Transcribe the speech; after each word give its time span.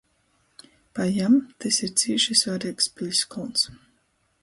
Pa 0.99 1.05
jam, 1.17 1.37
tys 1.65 1.79
ir 1.89 1.95
cīši 2.03 2.39
svareigs 2.43 2.91
piļskolns. 2.99 3.73